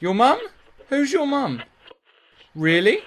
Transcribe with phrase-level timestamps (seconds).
[0.00, 0.40] Your mum?
[0.88, 1.62] Who's your mum?
[2.54, 3.00] Really?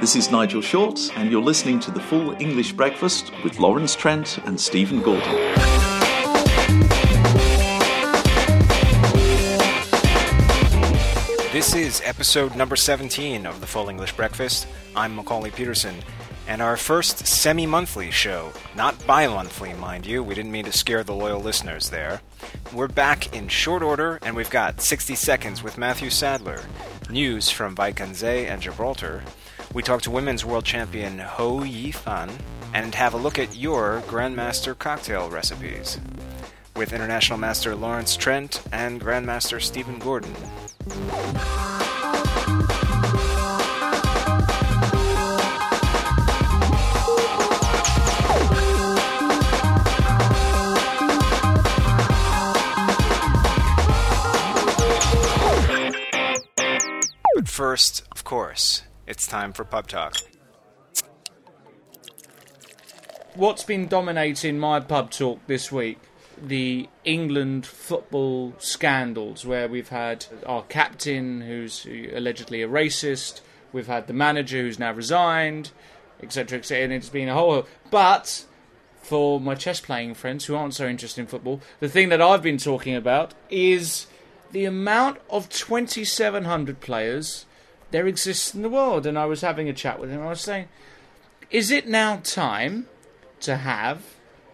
[0.00, 4.38] This is Nigel Short, and you're listening to the Full English Breakfast with Lawrence Trent
[4.44, 5.34] and Stephen Gordon.
[11.52, 14.66] This is episode number 17 of the Full English Breakfast.
[14.94, 15.94] I'm Macauley Peterson,
[16.50, 18.52] and our first semi monthly show.
[18.74, 20.20] Not bi monthly, mind you.
[20.20, 22.22] We didn't mean to scare the loyal listeners there.
[22.74, 26.60] We're back in short order, and we've got 60 seconds with Matthew Sadler,
[27.08, 29.22] news from Wijk aan Zee and Gibraltar.
[29.72, 32.32] We talk to women's world champion Hou Yifan,
[32.74, 36.00] and have a look at your Grandmaster cocktail recipes
[36.74, 40.34] with International Master Lawrence Trent and Grandmaster Stephen Gordon.
[57.70, 60.16] First, of course, it's time for pub talk.
[63.36, 66.00] What's been dominating my pub talk this week?
[66.42, 73.40] The England football scandals, where we've had our captain, who's allegedly a racist,
[73.72, 75.70] we've had the manager who's now resigned,
[76.20, 77.68] etc., etc., and it's been a whole.
[77.88, 78.46] But
[79.00, 82.42] for my chess playing friends who aren't so interested in football, the thing that I've
[82.42, 84.08] been talking about is
[84.50, 87.46] the amount of 2,700 players
[87.90, 89.06] there exists in the world.
[89.06, 90.22] And I was having a chat with him.
[90.22, 90.68] I was saying,
[91.50, 92.86] is it now time
[93.40, 94.02] to have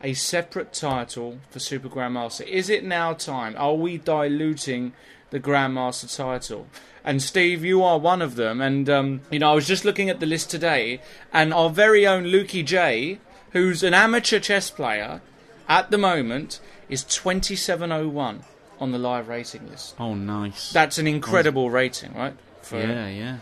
[0.02, 2.46] a separate title for Super Grandmaster?
[2.46, 3.54] Is it now time?
[3.58, 4.92] Are we diluting
[5.30, 6.68] the Grandmaster title?
[7.04, 8.60] And Steve, you are one of them.
[8.60, 11.00] And um, you know, I was just looking at the list today,
[11.32, 13.20] and our very own Lukey J,
[13.52, 15.20] who's an amateur chess player
[15.68, 18.44] at the moment, is 2701
[18.80, 19.94] on the live rating list.
[19.98, 20.72] Oh, nice.
[20.72, 22.34] That's an incredible rating, right?
[22.66, 23.37] For- yeah, yeah.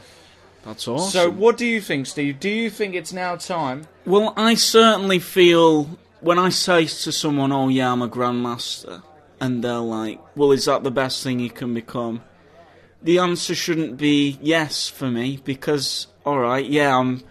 [0.65, 1.11] That's awesome.
[1.11, 2.41] So, what do you think, Steve?
[2.41, 3.87] Do you think it's now time?
[4.05, 9.03] Well, I certainly feel when I say to someone, "Oh yeah, I'm a grandmaster,"
[9.41, 12.23] and they're like, "Well, is that the best thing you can become?"
[13.03, 17.23] The answer shouldn't be yes for me because, all right, yeah, I'm,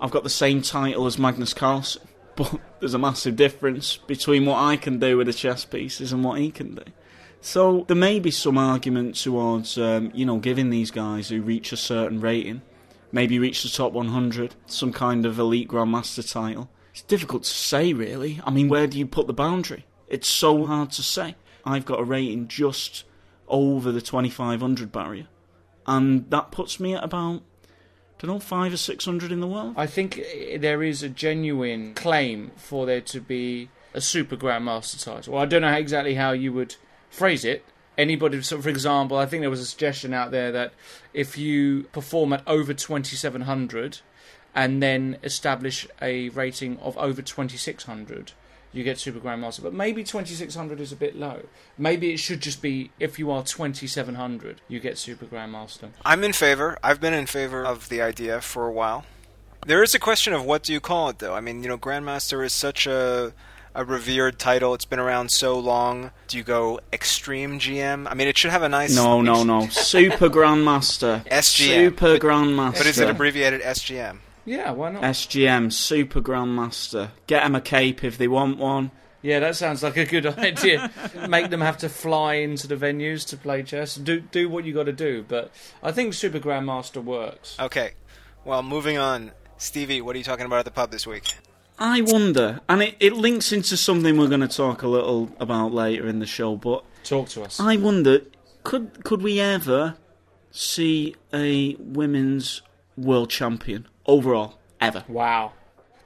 [0.00, 2.02] I've got the same title as Magnus Carlsen,
[2.36, 6.24] but there's a massive difference between what I can do with the chess pieces and
[6.24, 6.84] what he can do.
[7.40, 11.72] So there may be some argument towards, um, you know, giving these guys who reach
[11.72, 12.62] a certain rating,
[13.12, 16.68] maybe reach the top 100, some kind of elite grandmaster title.
[16.92, 18.40] It's difficult to say, really.
[18.44, 19.86] I mean, where do you put the boundary?
[20.08, 21.36] It's so hard to say.
[21.64, 23.04] I've got a rating just
[23.46, 25.28] over the 2500 barrier,
[25.86, 29.46] and that puts me at about, I don't know, five or six hundred in the
[29.46, 29.74] world.
[29.76, 30.22] I think
[30.58, 35.34] there is a genuine claim for there to be a Super Grandmaster title.
[35.34, 36.76] Well, I don't know exactly how you would
[37.10, 37.64] phrase it.
[37.96, 40.72] Anybody, so for example, I think there was a suggestion out there that
[41.12, 44.00] if you perform at over 2700
[44.54, 48.32] and then establish a rating of over 2600,
[48.72, 49.62] you get Super Grandmaster.
[49.62, 51.42] But maybe 2600 is a bit low.
[51.76, 55.90] Maybe it should just be if you are 2700, you get Super Grandmaster.
[56.04, 56.78] I'm in favor.
[56.82, 59.04] I've been in favor of the idea for a while.
[59.66, 61.34] There is a question of what do you call it, though.
[61.34, 63.32] I mean, you know, Grandmaster is such a
[63.78, 64.74] a revered title.
[64.74, 66.10] It's been around so long.
[66.26, 68.08] Do you go Extreme GM?
[68.10, 68.94] I mean, it should have a nice.
[68.94, 69.68] No, no, no.
[69.68, 71.24] Super Grandmaster.
[71.30, 71.66] SGM.
[71.68, 72.78] Super Grandmaster.
[72.78, 74.18] But is it abbreviated SGM?
[74.44, 75.02] Yeah, why not?
[75.04, 77.10] SGM, Super Grandmaster.
[77.28, 78.90] Get them a cape if they want one.
[79.22, 80.90] Yeah, that sounds like a good idea.
[81.28, 83.94] Make them have to fly into the venues to play chess.
[83.94, 85.52] Do do what you got to do, but
[85.84, 87.56] I think Super Grandmaster works.
[87.60, 87.92] Okay.
[88.44, 89.30] Well, moving on.
[89.56, 91.34] Stevie, what are you talking about at the pub this week?
[91.78, 95.72] I wonder, and it, it links into something we're going to talk a little about
[95.72, 97.60] later in the show, but Talk to us.
[97.60, 98.22] I wonder,
[98.64, 99.96] could could we ever
[100.50, 102.62] see a women's
[102.96, 105.04] world champion overall ever?
[105.08, 105.52] Wow,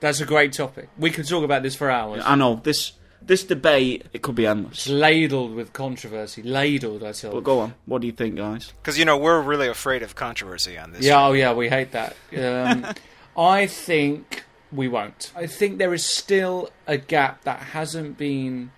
[0.00, 0.88] that's a great topic.
[0.98, 2.22] We could talk about this for hours.
[2.24, 2.92] I know this
[3.24, 4.86] this debate it could be endless.
[4.86, 6.42] It's ladled with controversy.
[6.42, 7.42] Ladled, I tell But you.
[7.44, 8.72] go on, what do you think, guys?
[8.82, 11.04] Because you know we're really afraid of controversy on this.
[11.04, 12.16] Yeah, oh yeah, we hate that.
[12.36, 12.86] Um,
[13.36, 15.32] I think we won't.
[15.36, 18.70] I think there is still a gap that hasn't been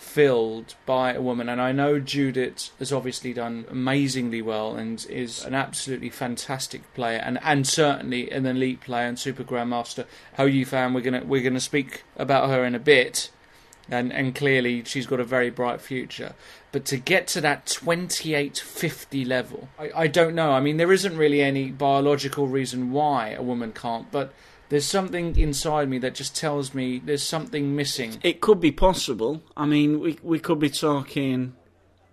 [0.00, 5.44] filled by a woman, and I know Judith has obviously done amazingly well and is
[5.44, 10.06] an absolutely fantastic player, and, and certainly an elite player and super grandmaster.
[10.36, 10.94] Hou Yifan?
[10.94, 13.30] We're gonna we're gonna speak about her in a bit,
[13.90, 16.34] and and clearly she's got a very bright future.
[16.72, 20.52] But to get to that 2850 level, I, I don't know.
[20.52, 24.32] I mean, there isn't really any biological reason why a woman can't, but
[24.70, 28.18] There's something inside me that just tells me there's something missing.
[28.22, 29.42] It could be possible.
[29.56, 31.54] I mean, we we could be talking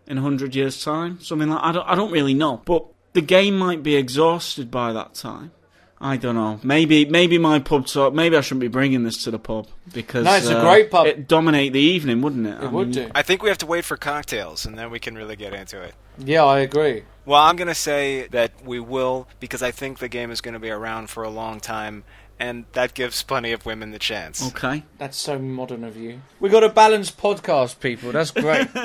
[0.07, 1.63] in hundred years' time, something like.
[1.63, 5.51] I don't I don't really know, but the game might be exhausted by that time.
[5.99, 6.59] I don't know.
[6.63, 8.13] Maybe maybe my pub talk.
[8.13, 10.91] Maybe I shouldn't be bringing this to the pub because No, it's a uh, great
[10.91, 11.07] pub.
[11.07, 12.63] It'd dominate the evening, wouldn't it?
[12.63, 13.09] It would do.
[13.15, 15.81] I think we have to wait for cocktails, and then we can really get into
[15.81, 15.93] it.
[16.17, 17.03] Yeah, I agree.
[17.25, 20.53] Well, I'm going to say that we will because I think the game is going
[20.53, 22.03] to be around for a long time,
[22.39, 24.45] and that gives plenty of women the chance.
[24.49, 24.83] Okay.
[24.97, 26.21] That's so modern of you.
[26.39, 28.11] We got a balanced podcast, people.
[28.11, 28.67] That's great.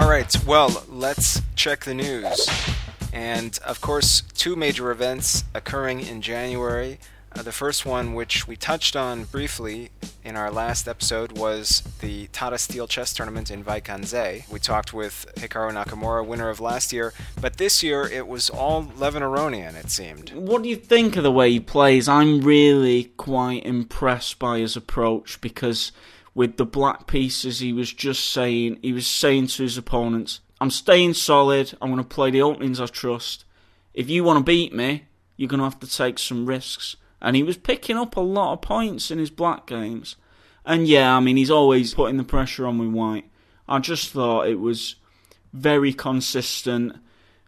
[0.00, 2.48] All right, well, let's check the news.
[3.12, 7.00] And of course, two major events occurring in January.
[7.32, 9.90] Uh, the first one, which we touched on briefly
[10.24, 14.44] in our last episode, was the Tata Steel Chess Tournament in Wijk aan Zee.
[14.50, 18.84] We talked with Hikaru Nakamura, winner of last year, but this year it was all
[18.84, 20.30] Levon Aronian, it seemed.
[20.30, 22.08] What do you think of the way he plays?
[22.08, 25.92] I'm really quite impressed by his approach because
[26.34, 30.70] with the black pieces, he was just saying he was saying to his opponents, "I'm
[30.70, 31.74] staying solid.
[31.80, 33.44] I'm going to play the openings I trust.
[33.94, 35.04] If you want to beat me,
[35.36, 38.54] you're going to have to take some risks." And he was picking up a lot
[38.54, 40.16] of points in his black games.
[40.64, 43.30] And yeah, I mean, he's always putting the pressure on with white.
[43.68, 44.96] I just thought it was
[45.52, 46.96] very consistent.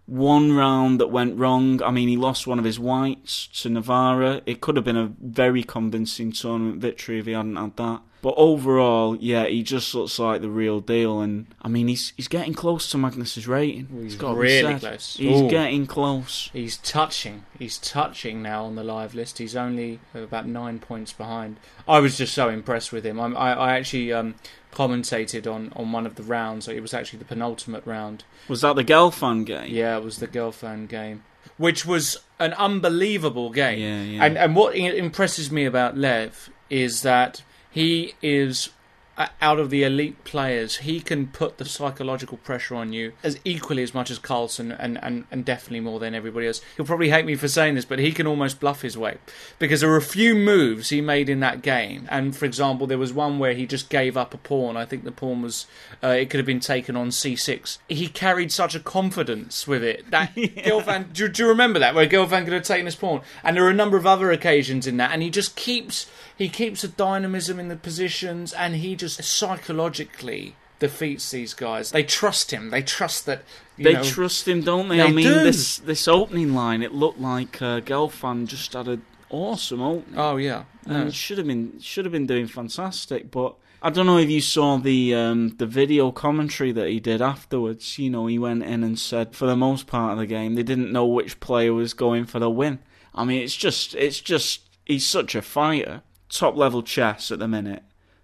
[0.06, 1.82] One round that went wrong.
[1.82, 4.42] I mean, he lost one of his whites to Navara.
[4.46, 8.02] It could have been a very convincing tournament victory if he hadn't had that.
[8.22, 11.20] But overall, yeah, he just looks like the real deal.
[11.20, 13.88] And I mean, he's he's getting close to Magnus's rating.
[14.00, 15.16] He's really close.
[15.16, 15.50] He's Ooh.
[15.50, 16.48] getting close.
[16.52, 17.44] He's touching.
[17.58, 19.38] He's touching now on the live list.
[19.38, 21.56] He's only about nine points behind.
[21.88, 23.18] I was just so impressed with him.
[23.18, 24.36] I'm, I, I actually um,
[24.72, 26.68] commentated on, on one of the rounds.
[26.68, 28.22] It was actually the penultimate round.
[28.46, 29.74] Was that the Gelfand game?
[29.74, 31.24] Yeah, it was the Gelfand game,
[31.56, 33.80] which was an unbelievable game.
[33.80, 34.24] Yeah, yeah.
[34.24, 37.42] And and what impresses me about Lev is that
[37.72, 38.68] he is
[39.16, 40.78] out of the elite players.
[40.78, 45.02] He can put the psychological pressure on you as equally as much as Carlsen, and,
[45.02, 46.60] and, and definitely more than everybody else.
[46.76, 49.18] He'll probably hate me for saying this, but he can almost bluff his way
[49.58, 52.06] because there were a few moves he made in that game.
[52.10, 54.76] And for example, there was one where he just gave up a pawn.
[54.76, 55.66] I think the pawn was
[56.02, 57.78] uh, it could have been taken on c6.
[57.88, 61.12] He carried such a confidence with it that Gelfand.
[61.12, 63.20] Do, do you remember that where Gelfand could have taken his pawn?
[63.44, 66.48] And there are a number of other occasions in that, and he just keeps he
[66.48, 71.90] keeps a dynamism in the positions, and he just psychologically defeats these guys.
[71.90, 72.70] They trust him.
[72.70, 73.42] They trust that.
[73.76, 74.96] You They know, trust him, don't they?
[74.96, 75.34] They I mean, do.
[75.42, 80.18] this this opening line, it looked like uh, Gelfand just had an awesome opening.
[80.18, 80.64] Oh yeah.
[80.86, 83.30] and it should have been should have been doing fantastic.
[83.30, 87.22] But I don't know if you saw the um, the video commentary that he did
[87.22, 87.98] afterwards.
[87.98, 90.62] You know, he went in and said for the most part of the game they
[90.62, 92.80] didn't know which player was going for the win.
[93.14, 97.48] I mean, it's just it's just he's such a fighter, top level chess at the
[97.48, 97.82] minute.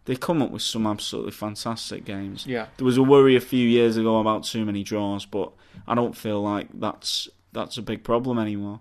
[0.08, 2.46] They come up with some absolutely fantastic games.
[2.46, 2.68] Yeah.
[2.78, 5.52] There was a worry a few years ago about too many draws, but
[5.86, 8.80] I don't feel like that's that's a big problem anymore.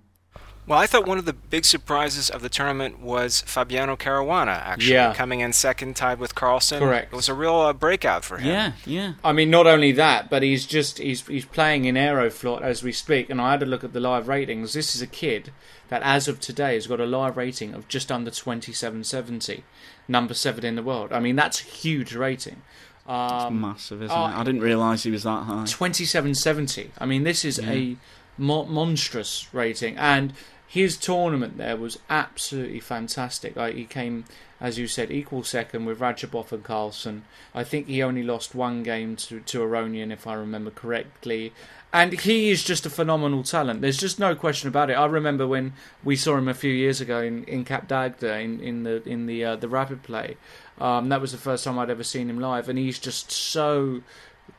[0.67, 4.91] Well, I thought one of the big surprises of the tournament was Fabiano Caruana, actually,
[4.95, 5.13] Yeah.
[5.13, 6.79] coming in second, tied with Carlsen.
[6.79, 7.13] Correct.
[7.13, 8.47] It was a real uh, breakout for him.
[8.47, 9.13] Yeah, yeah.
[9.23, 12.91] I mean, not only that, but he's just he's he's playing in Aeroflot as we
[12.91, 13.29] speak.
[13.29, 14.73] And I had a look at the live ratings.
[14.73, 15.51] This is a kid
[15.87, 19.63] that, as of today, has got a live rating of just under twenty seven seventy,
[20.09, 21.13] number seven in the world.
[21.13, 22.61] I mean, that's a huge rating.
[23.07, 24.35] Um, Massive, isn't oh, it?
[24.35, 25.63] I didn't realise he was that high.
[25.65, 26.91] twenty seven seventy.
[26.97, 27.71] I mean, this is Yeah.
[27.71, 27.97] a
[28.37, 30.33] mo- monstrous rating, and
[30.67, 33.57] his tournament there was absolutely fantastic.
[33.57, 34.25] He came,
[34.59, 37.23] as you said, equal second with Radjabov and Carlsen.
[37.55, 41.53] I think he only lost one game to to Aronian, if I remember correctly.
[41.93, 43.81] And he is just a phenomenal talent.
[43.81, 44.95] There's just no question about it.
[44.95, 45.71] I remember when
[46.03, 49.25] we saw him a few years ago in in Cap d'Agde in, in the in
[49.25, 50.35] the uh, the rapid play.
[50.79, 54.01] Um, that was the first time I'd ever seen him live, and he's just so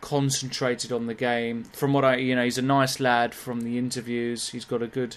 [0.01, 1.65] concentrated on the game.
[1.65, 3.35] From what I, you know, he's a nice lad.
[3.35, 5.17] From the interviews, he's got a good,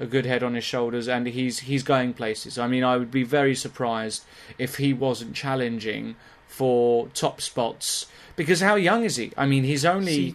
[0.00, 2.58] a good head on his shoulders, and he's he's going places.
[2.58, 4.24] I mean, I would be very surprised
[4.58, 6.16] if he wasn't challenging
[6.50, 8.06] for top spots.
[8.36, 9.32] Because how young is he?
[9.36, 10.34] I mean, he's only.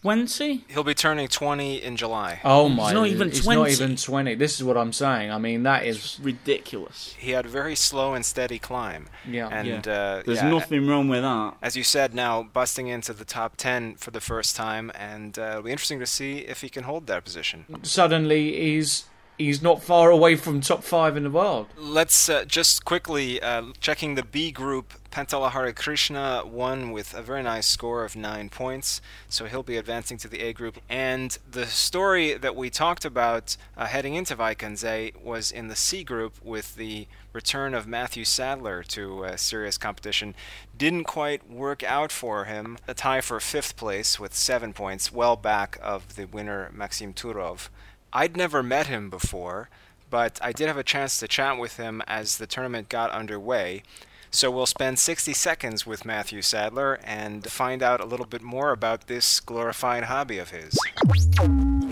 [0.00, 0.64] twenty.
[0.68, 2.40] He'll be turning 20 in July.
[2.44, 2.92] Oh He's my!
[2.92, 3.60] not even he's 20.
[3.60, 4.34] not even twenty.
[4.34, 5.30] This is what I'm saying.
[5.30, 7.14] I mean, that is Ridiculous.
[7.18, 9.06] He had a very slow and steady climb.
[9.26, 9.48] yeah.
[9.48, 11.56] And uh, There's yeah, nothing wrong with that.
[11.62, 15.42] As you said, now busting into the top 10 for the first time, and uh,
[15.42, 17.64] it'll be interesting to see if he can hold that position.
[17.82, 19.04] suddenly he's
[19.38, 21.66] he's not far away from top five in the world.
[21.76, 24.94] Let's uh, just quickly uh, checking the B group.
[25.10, 30.16] Pentala Harikrishna won with a very nice score of nine points, so he'll be advancing
[30.18, 30.78] to the A group.
[30.88, 35.68] And the story that we talked about uh, heading into Wijk aan Zee was in
[35.68, 40.34] the C group with the return of Matthew Sadler to uh, serious competition.
[40.76, 42.78] Didn't quite work out for him.
[42.88, 47.68] A tie for fifth place with seven points, well back of the winner Maxim Turov.
[48.12, 49.70] I'd never met him before,
[50.10, 53.82] but I did have a chance to chat with him as the tournament got underway.
[54.30, 58.72] So we'll spend 60 seconds with Matthew Sadler and find out a little bit more
[58.72, 60.78] about this glorified hobby of his.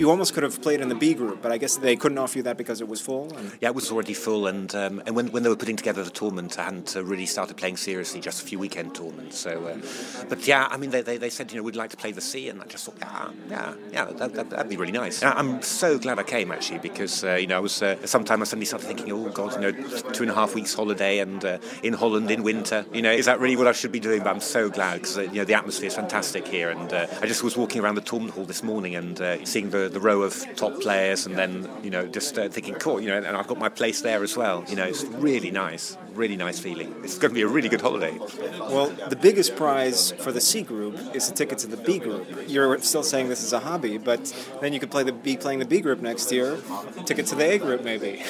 [0.00, 2.38] You almost could have played in the B group, but I guess they couldn't offer
[2.38, 3.30] you that because it was full.
[3.36, 3.52] And...
[3.60, 6.10] Yeah, it was already full, and um, and when, when they were putting together the
[6.10, 9.38] tournament, I hadn't uh, really started playing seriously, just a few weekend tournaments.
[9.38, 11.98] So, uh, but yeah, I mean, they, they, they, said you know we'd like to
[11.98, 14.90] play the C, and I just thought yeah yeah yeah that, that, would be really
[14.90, 15.22] nice.
[15.22, 18.40] And I'm so glad I came actually because uh, you know I was uh, sometime
[18.40, 19.72] I suddenly started thinking oh god you know
[20.12, 23.26] two and a half weeks holiday and uh, in Holland in winter you know is
[23.26, 24.22] that really what I should be doing?
[24.22, 27.26] But I'm so glad because uh, you know the atmosphere is fantastic here, and I
[27.26, 30.44] just was walking around the tournament hall this morning and seeing the the row of
[30.56, 33.58] top players, and then you know just uh, thinking, cool, you know, and I've got
[33.58, 34.64] my place there as well.
[34.68, 36.94] You know, it's really nice, really nice feeling.
[37.02, 38.18] It's going to be a really good holiday.
[38.58, 42.26] Well, the biggest prize for the C group is a ticket to the B group.
[42.46, 45.58] You're still saying this is a hobby, but then you could play the be playing
[45.58, 46.58] the B group next year.
[47.06, 48.22] Ticket to the A group, maybe.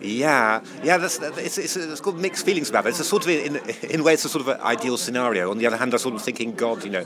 [0.00, 2.90] Yeah, yeah, that's, it's, it's, it's got mixed feelings about it.
[2.90, 3.56] It's a sort of, in,
[3.90, 5.50] in way, it's a sort of ideal scenario.
[5.50, 7.04] On the other hand, I was sort of thinking, God, you know,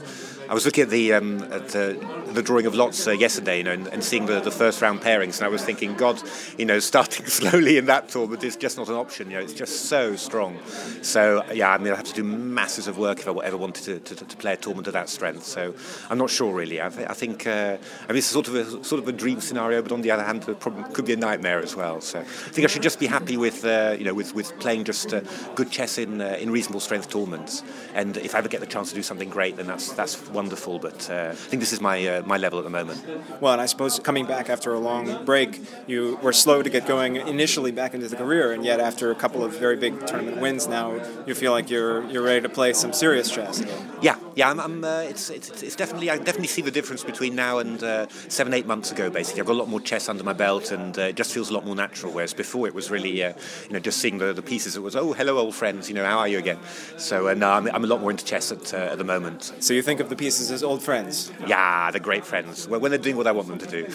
[0.49, 1.97] I was looking at the um, at the,
[2.33, 5.01] the drawing of lots uh, yesterday, you know, and, and, seeing the, the first round
[5.01, 6.21] pairings, and I was thinking, God,
[6.57, 9.31] you know, starting slowly in that tournament is just not an option.
[9.31, 10.59] You know, it's just so strong.
[11.01, 14.05] So yeah, I mean, I have to do masses of work if I ever wanted
[14.05, 15.43] to, to, to play a tournament of that strength.
[15.43, 15.73] So
[16.09, 16.81] I'm not sure really.
[16.81, 19.39] I, th- I think uh, I mean, it's sort of a sort of a dream
[19.41, 20.59] scenario, but on the other hand, it
[20.93, 22.01] could be a nightmare as well.
[22.01, 24.83] So I think I should just be happy with uh, you know with, with playing
[24.83, 25.21] just uh,
[25.55, 27.63] good chess in uh, in reasonable strength tournaments.
[27.95, 30.79] And if I ever get the chance to do something great, then that's that's wonderful.
[30.79, 33.03] But uh, I think this is my uh, my level at the moment.
[33.41, 36.85] Well, and I suppose coming back after a long break, you were slow to get
[36.85, 40.41] going initially back into the career, and yet after a couple of very big tournament
[40.41, 43.63] wins, now you feel like you're you're ready to play some serious chess.
[44.01, 44.49] Yeah, yeah.
[44.49, 47.79] I'm, I'm it's, it's, it's definitely I definitely see the difference between now and
[48.27, 49.09] seven eight months ago.
[49.09, 51.53] Basically, I've got a lot more chess under my belt, and it just feels a
[51.53, 52.11] lot more natural.
[52.11, 53.33] Whereas before, it was really uh,
[53.67, 56.05] you know, just seeing the, the pieces, it was, oh, hello, old friends, you know,
[56.05, 56.59] how are you again?
[56.97, 59.53] So uh, no, I'm, I'm a lot more into chess at, uh, at the moment.
[59.59, 61.31] So you think of the pieces as old friends?
[61.47, 62.67] Yeah, they're great friends.
[62.67, 63.87] When they're doing what I want them to do.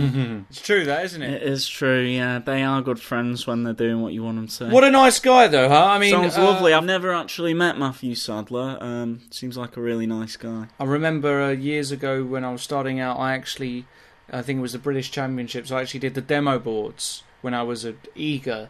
[0.50, 1.42] it's true, that isn't it?
[1.42, 2.02] It is true.
[2.02, 4.74] Yeah, they are good friends when they're doing what you want them to.
[4.74, 5.86] What a nice guy, though, huh?
[5.86, 6.72] I mean, sounds uh, lovely.
[6.72, 8.78] I've never actually met Matthew Sadler.
[8.80, 10.68] Um, seems like a really nice guy.
[10.78, 13.86] I remember uh, years ago when I was starting out, I actually,
[14.32, 15.70] I think it was the British Championships.
[15.70, 18.68] I actually did the demo boards when I was an eager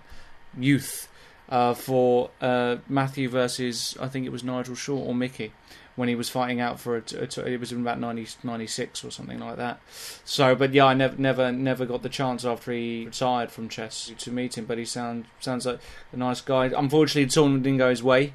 [0.59, 1.09] youth
[1.49, 5.53] uh, for uh, Matthew versus I think it was Nigel Short or Mickey
[5.97, 7.13] when he was fighting out for it.
[7.13, 9.81] It was in about 90, 96 or something like that.
[10.25, 14.11] So, but yeah, I never, never, never got the chance after he retired from chess
[14.17, 14.65] to meet him.
[14.65, 15.81] But he sounds sounds like
[16.13, 16.67] a nice guy.
[16.67, 18.33] Unfortunately, the tournament didn't go his way.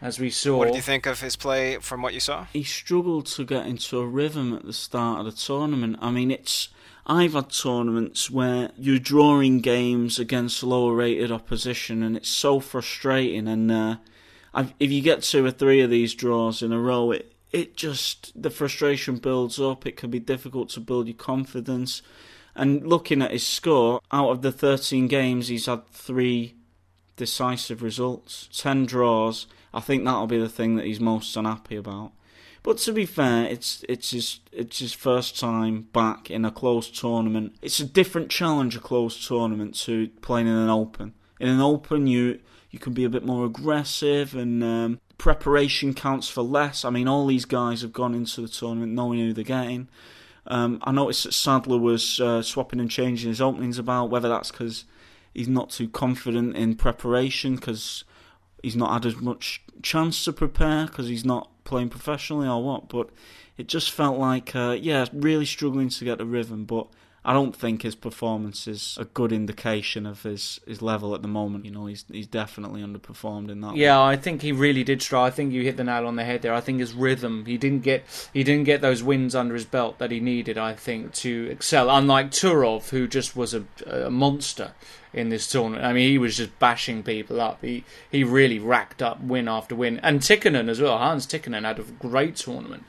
[0.00, 0.58] As we saw.
[0.58, 2.44] What did you think of his play from what you saw?
[2.52, 5.96] He struggled to get into a rhythm at the start of the tournament.
[6.00, 6.68] I mean, it's
[7.06, 13.46] I've had tournaments where you're drawing games against lower rated opposition, and it's so frustrating.
[13.46, 13.96] And uh,
[14.80, 18.32] if you get two or three of these draws in a row, it it just
[18.40, 19.86] the frustration builds up.
[19.86, 22.02] It can be difficult to build your confidence.
[22.56, 26.54] And looking at his score, out of the 13 games, he's had three
[27.16, 29.46] decisive results, 10 draws.
[29.74, 32.12] I think that'll be the thing that he's most unhappy about.
[32.62, 36.98] But to be fair, it's it's his it's his first time back in a closed
[36.98, 37.56] tournament.
[37.60, 41.12] It's a different challenge, a closed tournament, to playing in an open.
[41.38, 42.40] In an open, you
[42.70, 46.86] you can be a bit more aggressive, and um, preparation counts for less.
[46.86, 49.88] I mean, all these guys have gone into the tournament knowing who they're getting.
[50.46, 54.50] Um, I noticed that Sadler was uh, swapping and changing his openings about, whether that's
[54.50, 54.84] because
[55.34, 58.04] he's not too confident in preparation, because
[58.64, 62.88] he's not had as much chance to prepare, because he's not playing professionally or what,
[62.88, 63.10] but
[63.56, 66.64] it just felt like, uh, yeah, really struggling to get the rhythm.
[66.64, 66.88] But
[67.24, 71.28] I don't think his performance is a good indication of his, his level at the
[71.28, 71.64] moment.
[71.64, 73.76] You know, he's he's definitely underperformed in that.
[73.76, 74.12] Yeah, way.
[74.12, 75.26] I think he really did try.
[75.26, 76.52] I think you hit the nail on the head there.
[76.52, 79.98] I think his rhythm, he didn't get he didn't get those wins under his belt
[79.98, 80.58] that he needed.
[80.58, 81.88] I think to excel.
[81.88, 84.72] Unlike Turov, who just was a, a monster
[85.14, 85.84] in this tournament.
[85.84, 87.62] I mean, he was just bashing people up.
[87.62, 90.98] He he really racked up win after win, and Tikkanen as well.
[90.98, 92.84] Hans Tikkanen had a great tournament.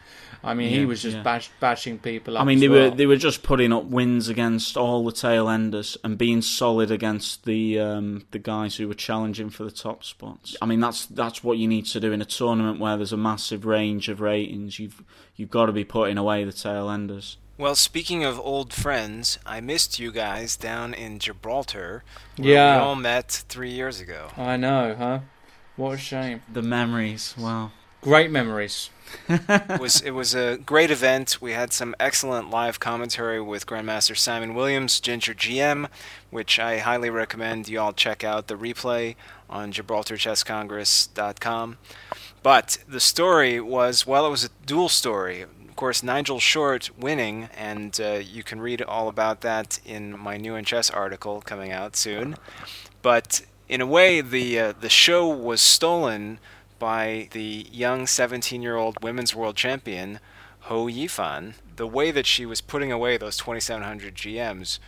[0.45, 1.23] I mean, he was just yeah.
[1.23, 2.43] bash, bashing people up.
[2.43, 2.91] I mean, they well.
[2.91, 6.91] were they were just putting up wins against all the tail enders and being solid
[6.91, 10.55] against the um, the guys who were challenging for the top spots.
[10.61, 13.17] I mean, that's that's what you need to do in a tournament where there's a
[13.17, 14.77] massive range of ratings.
[14.77, 15.03] You've
[15.35, 17.37] you've got to be putting away the tail enders.
[17.57, 22.03] Well, speaking of old friends, I missed you guys down in Gibraltar.
[22.35, 22.75] Where Yeah.
[22.77, 24.27] We all met three years ago.
[24.35, 25.19] I know, huh?
[25.77, 26.41] What a shame.
[26.51, 27.71] The memories, wow.
[28.01, 28.89] Great memories.
[29.29, 31.37] it was it was a great event.
[31.41, 35.87] We had some excellent live commentary with Grandmaster Simon Williams, Ginger GM,
[36.31, 39.15] which I highly recommend you all check out the replay
[39.49, 41.77] on GibraltarChessCongress.com.
[42.43, 45.45] But the story was well, it was a dual story.
[45.75, 50.37] Of course, Nigel Short winning, and uh, you can read all about that in my
[50.37, 52.37] new in chess article coming out soon.
[53.01, 56.39] But in a way, the uh, the show was stolen
[56.79, 60.21] by the young 17-year-old women's world champion
[60.69, 61.55] Hou Yifan.
[61.75, 64.79] The way that she was putting away those 2,700 GMs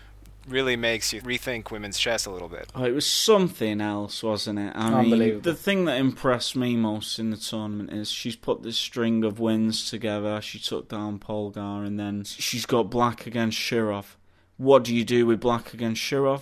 [0.47, 2.69] really makes you rethink women's chess a little bit.
[2.73, 4.71] Oh, it was something else, wasn't it?
[4.75, 8.77] I mean, the thing that impressed me most in the tournament is she's put this
[8.77, 10.41] string of wins together.
[10.41, 14.15] She took down Polgar, and then she's got Black against Shirov.
[14.57, 16.41] What do you do with Black against Shirov?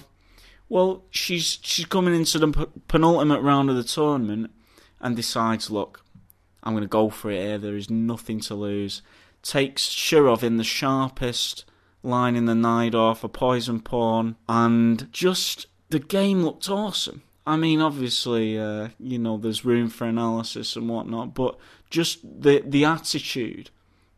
[0.70, 4.52] Well, she's she's coming into the p- penultimate round of the tournament
[5.00, 6.04] and decides, look,
[6.64, 7.58] I'm going to go for it here.
[7.58, 9.02] There is nothing to lose.
[9.44, 11.66] Takes Shirov in the sharpest
[12.06, 17.24] line in the off, a poison pawn, and just the game looked awesome.
[17.48, 21.58] I mean, obviously, uh, you know, there's room for analysis and whatnot, but
[21.90, 23.70] just the the attitude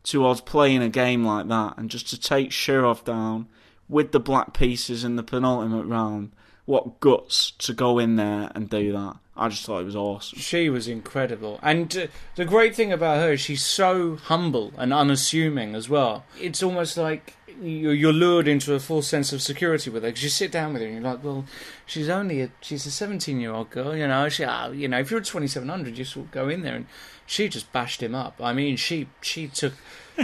[0.02, 3.46] towards playing a game like that and just to take Shirov down
[3.88, 6.32] with the black pieces in the penultimate round,
[6.64, 9.16] what guts to go in there and do that.
[9.36, 10.38] I just thought it was awesome.
[10.38, 11.60] She was incredible.
[11.62, 16.24] And uh, the great thing about her, is she's so humble and unassuming as well.
[16.40, 20.22] It's almost like you're you're lured into a false sense of security with her because
[20.22, 21.44] you sit down with her and you're like, well,
[21.86, 24.28] she's only a she's a 17 year old girl, you know.
[24.28, 26.86] She, ah, you know, if you're at 2700, you sort of go in there and
[27.26, 28.40] she just bashed him up.
[28.40, 29.74] I mean, she she took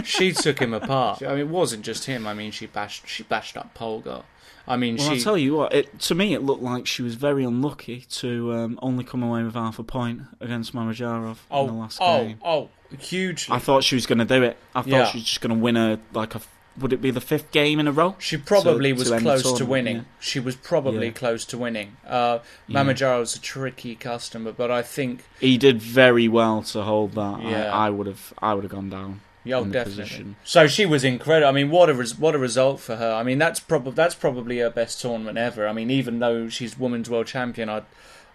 [0.03, 1.21] she took him apart.
[1.23, 2.25] I mean, it wasn't just him.
[2.27, 4.23] I mean, she bashed she bashed up Polgar.
[4.67, 7.03] I mean, Well, she I'll tell you what, it, to me it looked like she
[7.03, 11.61] was very unlucky to um, only come away with half a point against Mamedyarov oh
[11.61, 12.39] in the last oh game.
[12.43, 12.69] oh
[12.99, 13.55] hugely.
[13.55, 14.57] I thought she was going to do it.
[14.73, 15.05] I thought Yeah.
[15.05, 16.41] she was just going to win a like a
[16.77, 18.15] would it be the fifth game in a row?
[18.19, 19.95] She probably to- was to close to winning.
[19.97, 20.01] yeah.
[20.19, 21.13] She was probably Yeah.
[21.13, 21.97] close to winning.
[22.07, 22.83] Uh, Yeah.
[22.83, 27.41] Mamedyarov's a tricky customer, but I think He did very well to hold that.
[27.41, 27.71] Yeah.
[27.73, 29.21] I, I would have I would have gone down.
[29.43, 30.03] yeah, oh, definitely.
[30.03, 30.35] position.
[30.43, 31.47] So she was incredible.
[31.47, 33.13] I mean, what a res- what a result for her.
[33.13, 35.67] I mean, that's probably that's probably her best tournament ever.
[35.67, 37.83] I mean, even though she's women's world champion, I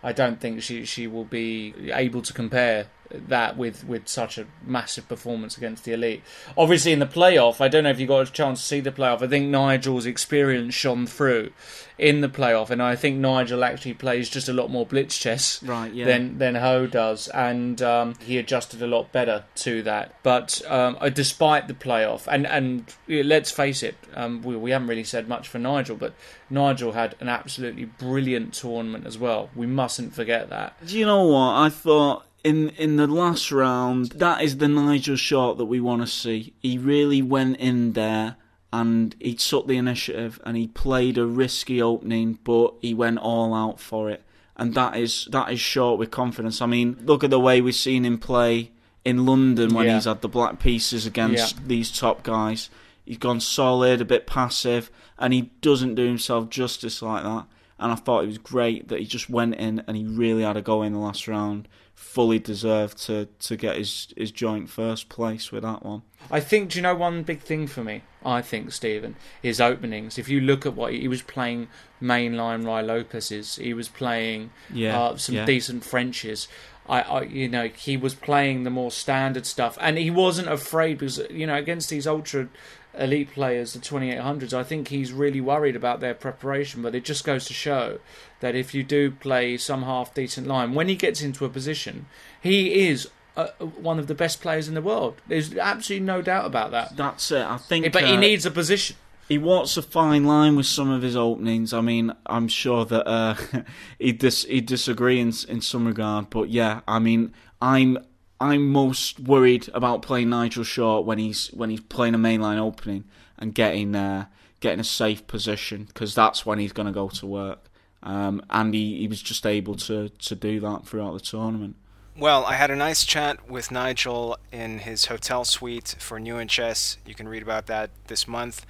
[0.03, 4.47] I don't think she she will be able to compare that with with such a
[4.65, 6.23] massive performance against the elite.
[6.57, 8.93] Obviously, in the playoff, I don't know if you got a chance to see the
[8.93, 9.23] playoff.
[9.23, 11.53] I think Nigel's experience shone through
[11.99, 15.63] in the playoff, and I think Nigel actually plays just a lot more blitz chess
[15.63, 16.07] Right, yeah.
[16.07, 20.15] than than Hou does, and um, he adjusted a lot better to that.
[20.23, 24.89] But um, uh, despite the playoff, and and let's face it, um, we we haven't
[24.89, 26.15] really said much for Nigel, but
[26.49, 29.51] Nigel had an absolutely brilliant tournament as well.
[29.55, 30.75] We mustn't forget that.
[30.87, 31.55] Do you know what?
[31.55, 36.03] I thought in in the last round, that is the Nigel Short that we want
[36.03, 36.55] to see.
[36.61, 38.37] He really went in there
[38.73, 43.53] and he took the initiative and he played a risky opening, but he went all
[43.55, 44.23] out for it.
[44.57, 46.61] And that is that is Short with confidence.
[46.63, 48.71] I mean, look at the way we've seen him play
[49.05, 49.95] in London when Yeah.
[49.95, 52.69] he's had the black pieces against these top guys.
[53.05, 57.47] He's gone solid, a bit passive, and he doesn't do himself justice like that.
[57.79, 60.59] And I thought it was great that he just went in and he really had
[60.59, 61.67] a go in the last round.
[62.01, 66.03] Fully deserved to, to get his, his joint first place with that one.
[66.29, 68.03] I think, do you know one big thing for me?
[68.25, 70.19] I think, Stephen, is openings.
[70.19, 71.69] If you look at what he was playing
[72.03, 75.45] mainline Ruy Lopez's, he was playing Yeah, uh, some yeah.
[75.45, 76.49] decent Frenches.
[76.89, 80.99] I, I, you know, he was playing the more standard stuff, and he wasn't afraid
[80.99, 82.49] because, you know, against these ultra
[82.99, 86.83] elite players, the 2800s, I think he's really worried about their preparation.
[86.83, 87.99] But it just goes to show
[88.41, 92.07] that if you do play some half decent line, when he gets into a position,
[92.41, 95.21] he is uh, one of the best players in the world.
[95.29, 96.97] There's absolutely no doubt about that.
[96.97, 97.47] That's it.
[97.47, 97.93] I think.
[97.93, 98.97] But he uh, needs a position.
[99.29, 101.73] He walks a fine line with some of his openings.
[101.73, 103.37] I mean, I'm sure that uh,
[103.99, 107.99] he dis- he disagree in in some regard, but yeah, I mean, I'm
[108.41, 113.05] I'm most worried about playing Nigel Short when he's when he's playing a mainline opening
[113.39, 114.27] and getting uh,
[114.61, 117.71] getting a safe position because that's when he's going to go to work.
[118.03, 121.77] Um, and he, he was just able to, to do that throughout the tournament.
[122.17, 126.49] Well, I had a nice chat with Nigel in his hotel suite for New in
[126.49, 126.97] Chess.
[127.07, 128.65] You can read about that this month.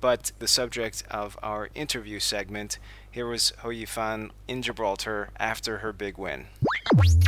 [0.00, 2.78] But the subject of our interview segment,
[3.10, 6.46] here was Hou Yifan in Gibraltar after her big win.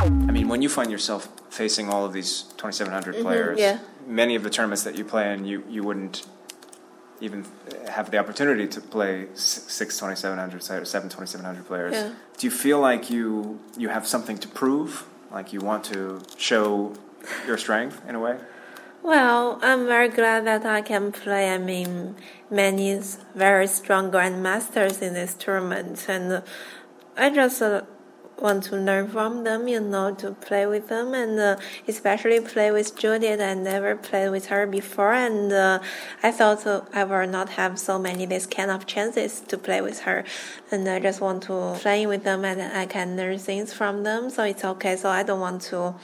[0.01, 3.79] I mean, when you find yourself facing all of these 2700 players, yeah.
[4.07, 6.25] many of the tournaments that you play in, you, you wouldn't
[7.21, 7.45] even
[7.87, 11.93] have the opportunity to play six 2700 seven 2700 players.
[11.93, 12.11] Yeah.
[12.37, 15.05] Do you feel like you you have something to prove?
[15.31, 16.93] Like you want to show
[17.45, 18.37] your strength in a way?
[19.03, 21.53] Well, I'm very glad that I can play.
[21.53, 22.15] I mean,
[22.49, 22.99] many
[23.33, 26.43] very strong grandmasters in this tournament, and
[27.17, 27.81] I just uh,
[28.41, 32.71] want to learn from them, you know, to play with them, and uh, especially play
[32.71, 33.39] with Judith.
[33.39, 35.79] I never played with her before, and uh,
[36.23, 39.81] I thought uh, I will not have so many this kind of chances to play
[39.81, 40.23] with her,
[40.71, 44.29] and I just want to play with them, and I can learn things from them.
[44.29, 44.95] So it's okay.
[44.95, 45.95] So I don't want to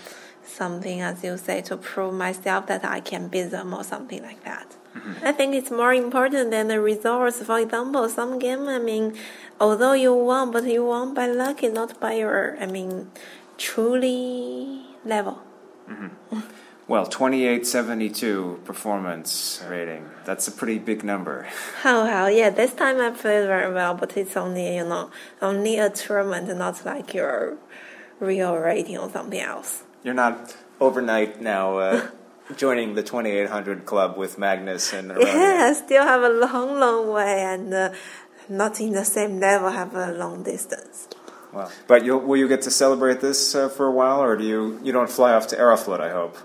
[0.47, 4.43] something, as you say, to prove myself that I can beat them or something like
[4.45, 4.76] that.
[5.23, 7.41] I think it's more important than the results.
[7.41, 9.15] For example, some game, I mean,
[9.59, 13.11] although you won, but you won by luck, not by your, I mean,
[13.57, 15.41] truly level.
[15.89, 16.39] Mm-hmm.
[16.87, 20.09] Well, 2872 performance rating.
[20.23, 21.47] That's a pretty big number.
[21.85, 25.09] Oh, well, yeah, this time I played very well, but it's only, you know,
[25.41, 27.57] only a tournament, not like your
[28.19, 29.83] real rating or something else.
[30.03, 32.07] You're not overnight now uh,
[32.55, 37.41] joining the 2800 club with Magnus and Yeah, I still have a long, long way
[37.41, 37.93] and uh,
[38.49, 41.07] not in the same level, have a long distance.
[41.53, 41.69] Wow.
[41.87, 44.91] But will you get to celebrate this uh, for a while, or do you you
[44.91, 46.01] don't fly off to Aeroflot?
[46.01, 46.37] I hope.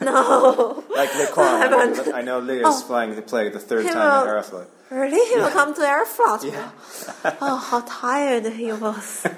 [0.00, 0.82] No.
[0.96, 1.72] like Le Quang,
[2.14, 2.80] I, I know Leah's oh.
[2.80, 4.66] flying to play the third time at Aeroflot.
[4.90, 5.22] Really?
[5.28, 6.44] He will come to Aeroflot?
[6.44, 6.70] Yeah.
[7.40, 9.22] oh, how tired he was.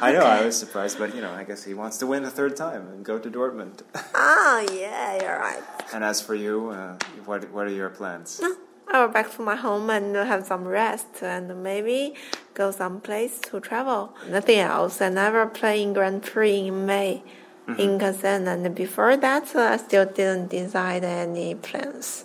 [0.00, 2.30] I know, I was surprised, but you know, I guess he wants to win a
[2.30, 3.82] third time and go to Dortmund.
[4.14, 5.62] ah, yeah, you're right.
[5.92, 8.40] And as for you, uh, what what are your plans?
[8.40, 8.56] No,
[8.88, 12.14] I will back to my home and have some rest and maybe
[12.54, 14.14] go someplace to travel.
[14.28, 15.00] Nothing else.
[15.00, 17.22] I never play in Grand Prix in May
[17.68, 17.80] mm-hmm.
[17.80, 22.24] in Kazan, and before that, uh, I still didn't decide any plans.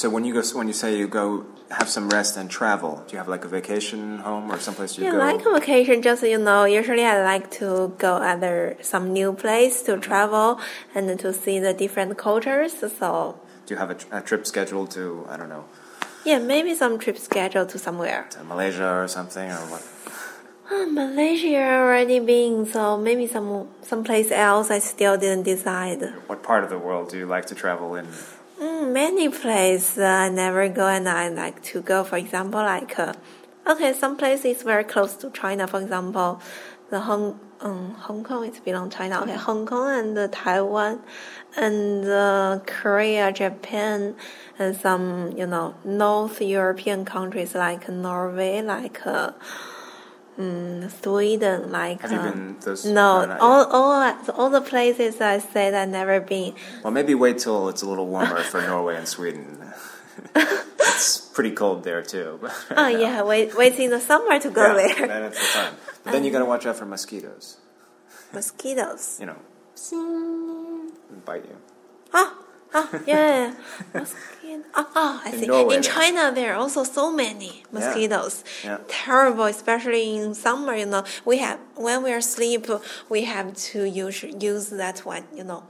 [0.00, 3.12] So when you go, when you say you go have some rest and travel, do
[3.12, 5.18] you have like a vacation home or someplace you yeah, go?
[5.18, 6.00] Yeah, like a vacation.
[6.00, 10.00] Just you know, usually I like to go other some new place to mm-hmm.
[10.00, 10.58] travel
[10.94, 12.72] and to see the different cultures.
[12.78, 13.38] So.
[13.66, 15.66] Do you have a, a trip scheduled to I don't know?
[16.24, 18.26] Yeah, maybe some trip scheduled to somewhere.
[18.30, 19.82] To Malaysia or something or what?
[20.70, 24.70] Oh, Malaysia already been, so maybe some someplace else.
[24.70, 26.00] I still didn't decide.
[26.26, 28.08] What part of the world do you like to travel in?
[28.60, 32.04] Mm, many places uh, I never go and I like to go.
[32.04, 33.14] For example, like uh,
[33.66, 35.66] okay, some places very close to China.
[35.66, 36.42] For example,
[36.90, 39.22] the Hong um, Hong Kong is belong China.
[39.22, 41.00] Okay, Hong Kong and uh, Taiwan,
[41.56, 44.14] and uh, Korea, Japan,
[44.58, 49.06] and some you know North European countries like Norway, like.
[49.06, 49.32] Uh,
[50.38, 52.84] Mm, Sweden, like have you been those?
[52.86, 56.54] No, no all all all the places I said I never been.
[56.82, 59.58] Well, maybe wait till it's a little warmer for Norway and Sweden.
[60.34, 62.40] it's pretty cold there too.
[62.76, 65.06] oh yeah, wait wait in the summer to go yeah, there.
[65.08, 65.74] Then it's the time.
[66.04, 67.58] But then you gotta watch out for mosquitoes.
[68.32, 69.18] Mosquitoes.
[69.20, 69.36] You know,
[71.24, 71.56] bite you.
[72.14, 72.34] Ah,
[72.74, 73.54] oh, yeah.
[74.60, 74.70] Mosquito.
[74.74, 75.46] Oh, oh, I in see.
[75.46, 78.44] Norway, in China, there are also so many mosquitoes.
[78.64, 78.70] Yeah.
[78.70, 78.78] Yeah.
[78.88, 80.74] Terrible, especially in summer.
[80.74, 82.66] You know, we have when we are asleep,
[83.08, 85.24] we have to use use that one.
[85.34, 85.62] You know.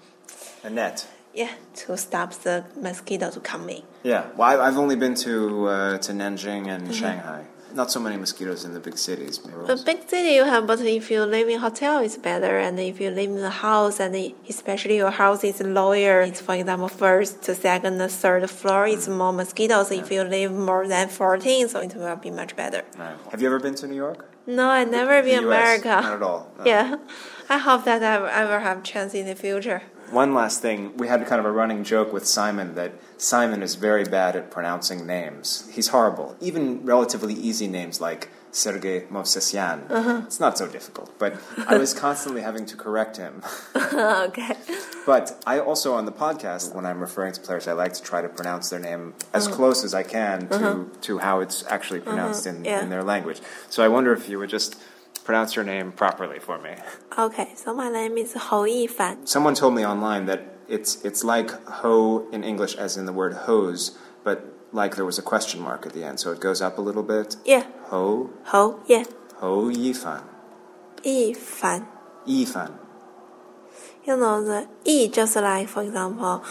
[0.63, 1.07] A net.
[1.33, 3.83] Yeah, to stop the mosquito to come in.
[4.03, 7.01] Yeah, well, I've only been to uh, to Nanjing and mm -hmm.
[7.01, 7.43] Shanghai
[7.75, 9.41] not so many mosquitoes in the big cities.
[9.69, 12.59] A big city you have, but if you live in a hotel, it's better.
[12.59, 14.15] And if you live in a house, and
[14.49, 19.17] especially your house is lower, it's for example first, second, third floor, it's mm.
[19.17, 19.91] more mosquitoes.
[19.91, 20.01] Yeah.
[20.01, 22.83] If you live more than fourteen, so it will be much better.
[22.99, 23.17] Right.
[23.31, 24.27] Have you ever been to New York?
[24.47, 25.89] No, I never been America.
[25.89, 26.53] Not at all.
[26.59, 26.65] No.
[26.65, 26.97] Yeah,
[27.49, 29.83] I hope that I will have chance in the future.
[30.11, 33.77] One last thing, we had kind of a running joke with Simon that Simon is
[33.77, 35.69] very bad at pronouncing names.
[35.73, 36.37] He's horrible.
[36.41, 39.89] Even relatively easy names like Sergei Movsesian.
[39.91, 40.23] Uh-huh.
[40.25, 41.35] It's not so difficult, but
[41.69, 43.43] I was constantly having to correct him.
[43.77, 44.57] okay.
[45.07, 48.21] But I also on the podcast, when I'm referring to players, I like to try
[48.21, 49.57] to pronounce their name as uh-huh.
[49.57, 50.85] close as I can to, uh-huh.
[51.03, 52.83] to how it's actually pronounced in, yeah.
[52.83, 53.41] in their language.
[53.69, 54.77] So I wonder if you would just
[55.25, 56.75] pronounce your name properly for me.
[57.19, 59.27] Okay, so my name is Hou Yifan.
[59.29, 61.51] Someone told me online that it's it's like
[61.83, 65.85] ho in English as in the word hose, but like there was a question mark
[65.87, 67.37] at the end, so it goes up a little bit.
[67.45, 67.67] Yeah.
[67.91, 68.81] Ho, Ho.
[68.87, 69.05] Yeah.
[69.41, 70.23] ho yifan,
[71.03, 71.87] 一番.
[72.27, 72.73] yifan.
[74.05, 76.43] You know the E just like for example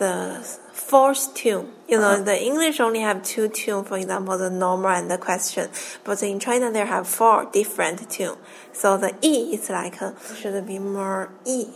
[0.00, 0.40] the
[0.72, 1.72] fourth tune.
[1.88, 3.84] You know the English only have two tune.
[3.84, 5.68] For example, the normal and the question.
[6.04, 8.36] But in China there have four different tune.
[8.72, 11.66] So the E is like a, should be more E.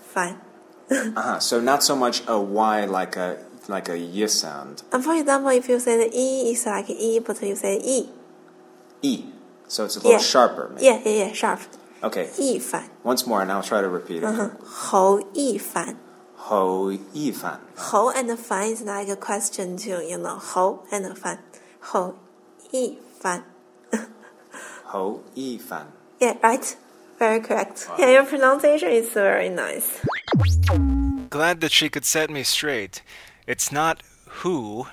[0.00, 0.40] Fan.
[0.90, 1.38] Uh-huh.
[1.38, 3.36] So not so much a Y like a
[3.68, 4.82] like a y sound.
[4.90, 8.08] And for example, if you say the E is like E, but you say E.
[9.02, 9.24] E.
[9.68, 10.18] So it's a little Yeah.
[10.18, 10.70] sharper.
[10.74, 10.86] Maybe.
[10.86, 11.60] Yeah, yeah, yeah, sharp.
[12.02, 12.28] Okay.
[12.38, 12.84] 一番.
[13.04, 14.24] Once more, and I'll try to repeat it.
[14.24, 14.50] Uh-huh.
[14.64, 15.96] 侯一番.
[16.49, 17.59] How Yifan.
[17.77, 20.39] Ho and Fan is like a question too, you know.
[20.39, 21.39] How and Fan.
[21.79, 22.15] How
[22.73, 23.43] Yifan.
[24.91, 25.85] How Yifan.
[26.19, 26.75] Yeah, right.
[27.17, 27.87] Very correct.
[27.97, 30.01] Yeah, your pronunciation is very nice.
[31.29, 33.01] Glad that she could set me straight.
[33.47, 34.03] It's not
[34.41, 34.87] who,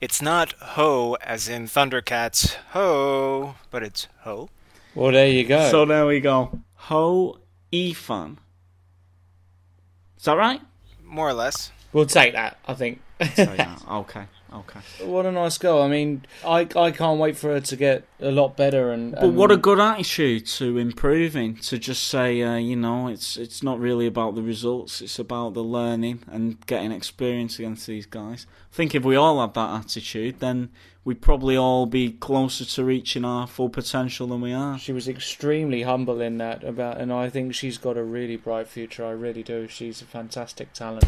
[0.00, 4.48] it's not ho as in Thundercats ho, but it's ho.
[4.94, 5.70] Well, there you go.
[5.70, 6.58] So there we go.
[6.88, 7.38] Ho
[7.70, 8.38] Ifan.
[10.16, 10.62] Is that right?
[11.06, 11.70] More or less.
[11.92, 13.00] we'll take that, I think.
[13.34, 14.80] So, yeah, okay, okay.
[15.04, 15.80] what a nice girl.
[15.80, 18.90] I mean, I I can't wait for her to get a lot better.
[18.90, 21.56] And, But what a good attitude to improving.
[21.56, 25.00] To just say, uh, you know, it's it's not really about the results.
[25.00, 28.46] It's about the learning and getting experience against these guys.
[28.72, 30.68] I think if we all had that attitude, then
[31.06, 34.76] we'd probably all be closer to reaching our full potential than we are.
[34.76, 38.66] She was extremely humble in that about, and I think she's got a really bright
[38.66, 39.06] future.
[39.06, 39.68] I really do.
[39.68, 41.04] She's a fantastic talent.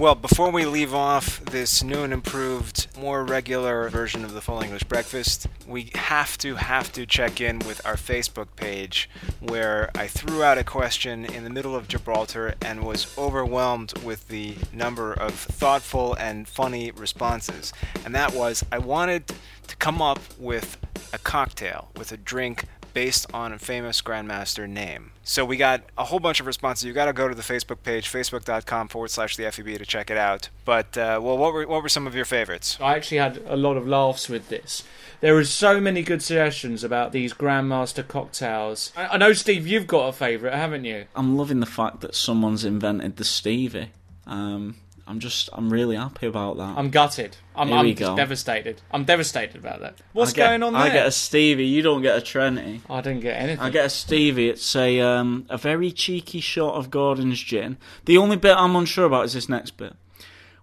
[0.00, 4.62] Well, before we leave off this new and improved, more regular version of the Full
[4.62, 9.10] English Breakfast, we have to have to check in with our Facebook page
[9.40, 14.28] where I threw out a question in the middle of Gibraltar and was overwhelmed with
[14.28, 17.74] the number of thoughtful and funny responses.
[18.02, 19.30] And that was I wanted
[19.66, 20.78] to come up with
[21.12, 25.12] a cocktail, with a drink based on a famous grandmaster name.
[25.22, 26.84] So we got a whole bunch of responses.
[26.84, 30.10] You got to go to the Facebook page, facebook.com forward slash the FEB to check
[30.10, 30.48] it out.
[30.64, 32.78] But uh, well, what were what were some of your favorites?
[32.80, 34.84] I actually had a lot of laughs with this.
[35.20, 38.90] There were so many good suggestions about these Grandmaster cocktails.
[38.96, 41.04] I, I know, Steve, you've got a favourite, haven't you?
[41.14, 43.90] I'm loving the fact that someone's invented the Stevie.
[44.26, 44.76] Um,
[45.10, 46.78] I'm just, I'm really happy about that.
[46.78, 47.36] I'm gutted.
[47.56, 48.14] I'm, Here I'm we go.
[48.16, 48.80] devastated.
[48.92, 49.98] I'm devastated about that.
[50.12, 50.82] What's I get- going on there?
[50.82, 51.66] I get a Stevie.
[51.66, 52.80] You don't get a Trinity.
[52.88, 53.60] I didn't get anything.
[53.60, 54.48] I get a Stevie.
[54.48, 57.76] It's a um, a very cheeky shot of Gordon's gin.
[58.04, 59.94] The only bit I'm unsure about is this next bit,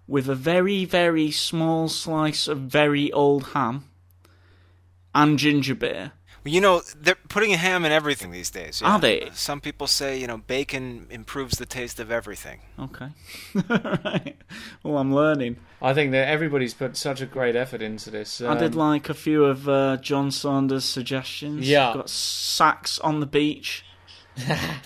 [0.06, 3.84] with a very very small slice of very old ham
[5.14, 6.12] and ginger beer.
[6.48, 8.80] Well, you know, they're putting ham in everything these days.
[8.80, 9.28] Are they?
[9.34, 12.60] Some people say, you know, bacon improves the taste of everything.
[12.78, 13.08] Okay,
[13.68, 14.34] right.
[14.82, 15.56] Well, I'm learning.
[15.82, 18.40] I think that everybody's put such a great effort into this.
[18.40, 21.68] I did Um, like a few of uh, John Saunders' suggestions.
[21.68, 21.92] Yeah.
[21.92, 23.84] got Sax on the beach.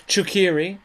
[0.05, 0.79] Chukiri.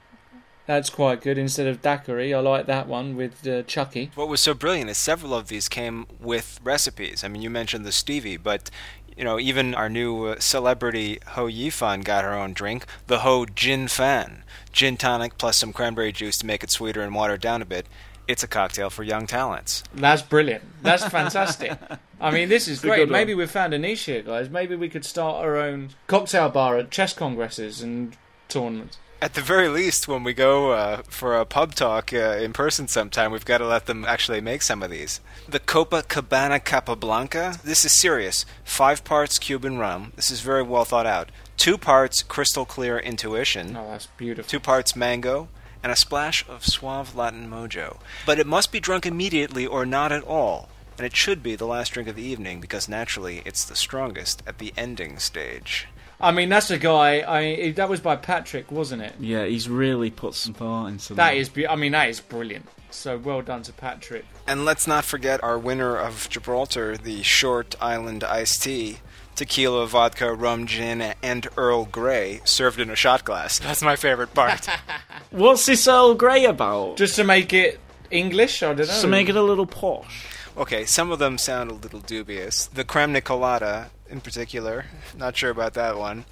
[0.68, 2.34] That's quite good instead of daiquiri.
[2.34, 4.10] I like that one with uh, Chucky.
[4.14, 7.24] What was so brilliant is several of these came with recipes.
[7.24, 8.70] I mean, you mentioned the Stevie, but
[9.18, 13.44] you know, even our new uh, celebrity Hou Yifan got her own drink, the Ho
[13.44, 17.60] Gin Fan, gin tonic plus some cranberry juice to make it sweeter and watered down
[17.60, 17.86] a bit.
[18.28, 19.82] It's a cocktail for young talents.
[19.92, 20.62] That's brilliant.
[20.82, 21.76] That's fantastic.
[22.20, 23.08] I mean, this is a great.
[23.10, 24.50] Maybe we've found a niche here, guys.
[24.50, 28.16] Maybe we could start our own cocktail bar at chess congresses and
[28.48, 28.98] tournaments.
[29.20, 32.86] At the very least, when we go uh, for a pub talk uh, in person
[32.86, 35.20] sometime, we've got to let them actually make some of these.
[35.48, 37.58] The Copa Cabana Capablanca.
[37.64, 38.46] This is serious.
[38.62, 40.12] Five parts Cuban rum.
[40.14, 41.30] This is very well thought out.
[41.56, 43.76] Two parts crystal clear intuition.
[43.76, 44.48] Oh, that's beautiful.
[44.48, 45.48] Two parts mango.
[45.82, 47.96] And a splash of suave Latin mojo.
[48.24, 50.68] But it must be drunk immediately or not at all.
[50.96, 54.44] And it should be the last drink of the evening because naturally it's the strongest
[54.46, 55.88] at the ending stage.
[56.20, 57.20] I mean, that's a guy.
[57.22, 59.14] I mean, that was by Patrick, wasn't it?
[59.20, 61.16] Yeah, he's really put some thought into that.
[61.16, 61.48] That is.
[61.48, 62.66] Be- I mean, that is brilliant.
[62.90, 64.24] So well done to Patrick.
[64.46, 68.98] And let's not forget our winner of Gibraltar, the Short Island iced tea.
[69.36, 73.60] Tequila, vodka, rum, gin, and Earl Grey served in a shot glass.
[73.60, 74.66] That's my favorite part.
[75.30, 76.96] What's this Earl Grey about?
[76.96, 77.78] Just to make it
[78.10, 78.84] English, I don't know.
[78.86, 80.26] Just to make it a little posh.
[80.56, 82.66] okay, some of them sound a little dubious.
[82.66, 84.86] The creme nicolata in particular.
[85.16, 86.24] Not sure about that one.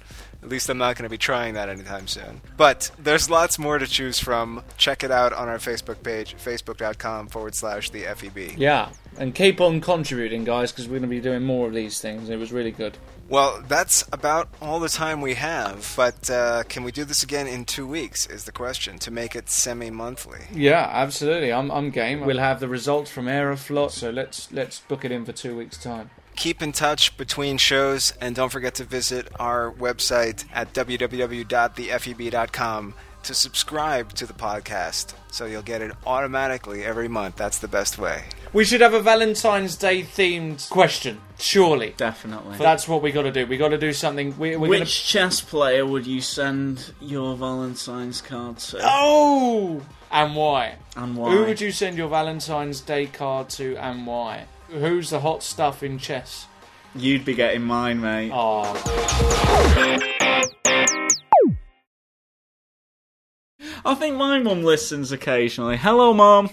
[0.43, 2.41] At least I'm not going to be trying that anytime soon.
[2.57, 4.63] But there's lots more to choose from.
[4.77, 8.57] Check it out on our Facebook page, facebook.com forward slash the FEB.
[8.57, 11.99] Yeah, and keep on contributing, guys, because we're going to be doing more of these
[11.99, 12.29] things.
[12.29, 12.97] It was really good.
[13.29, 15.93] Well, that's about all the time we have.
[15.97, 18.25] But uh, can we do this again in two weeks?
[18.25, 20.45] Is the question to make it semi-monthly.
[20.53, 21.51] Yeah, absolutely.
[21.51, 22.21] I'm I'm game.
[22.21, 25.77] We'll have the results from Aeroflot, so let's let's book it in for two weeks'
[25.77, 26.09] time.
[26.37, 33.33] Keep in touch between shows, and don't forget to visit our website at www.thefeb.com to
[33.33, 37.37] subscribe to the podcast so you'll get it automatically every month.
[37.37, 38.25] That's the best way.
[38.53, 41.95] We should have a Valentine's Day themed question, surely.
[41.97, 42.57] Definitely.
[42.57, 43.47] That's what we got to do.
[43.47, 44.37] We got to do something.
[44.37, 44.85] We, we're Which gonna.
[44.85, 48.79] chess player would you send your Valentine's card to?
[48.83, 50.75] Oh, and why?
[50.95, 51.31] And why?
[51.31, 54.45] Who would you send your Valentine's Day card to, and why?
[54.69, 56.47] Who's the hot stuff in chess?
[56.93, 58.31] You'd be getting mine, mate.
[58.33, 58.63] Oh,
[63.85, 65.77] I think my mum listens occasionally.
[65.77, 66.49] Hello, mum.